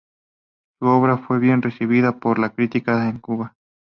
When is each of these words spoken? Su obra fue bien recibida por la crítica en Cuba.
Su 0.79 0.87
obra 0.87 1.19
fue 1.19 1.37
bien 1.37 1.61
recibida 1.61 2.17
por 2.17 2.39
la 2.39 2.49
crítica 2.49 3.07
en 3.07 3.19
Cuba. 3.19 3.53